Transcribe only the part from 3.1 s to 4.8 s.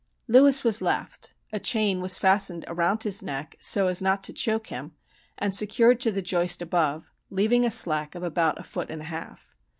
neck, so as not to choke